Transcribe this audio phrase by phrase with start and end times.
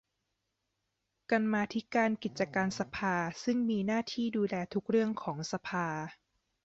[1.31, 5.87] กรรมาธิการกิจการสภาซึ่งมีหน้าที่ดูแลทุกเรื่องของสภา